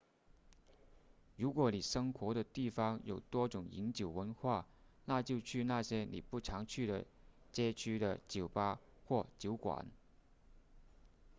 [1.37, 4.65] 如果你生活的城市有多种饮酒文化
[5.05, 7.05] 那就去那些你不常去的
[7.51, 9.85] 街区的酒吧或酒馆